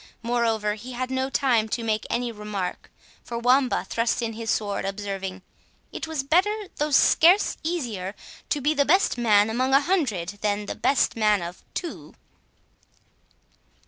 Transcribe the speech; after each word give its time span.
Moreover, 0.23 0.73
he 0.73 0.93
had 0.93 1.11
no 1.11 1.29
time 1.29 1.69
to 1.69 1.83
make 1.83 2.07
any 2.09 2.31
remark, 2.31 2.89
for 3.23 3.37
Wamba 3.37 3.85
thrust 3.87 4.23
in 4.23 4.33
his 4.33 4.59
word, 4.59 4.83
observing, 4.83 5.43
"It 5.91 6.07
was 6.07 6.23
better, 6.23 6.69
though 6.77 6.89
scarce 6.89 7.55
easier, 7.61 8.15
to 8.49 8.61
be 8.61 8.73
the 8.73 8.83
best 8.83 9.15
man 9.19 9.47
among 9.47 9.75
a 9.75 9.79
hundred, 9.81 10.39
than 10.41 10.65
the 10.65 10.73
best 10.73 11.15
man 11.15 11.43
of 11.43 11.63
two." 11.75 12.15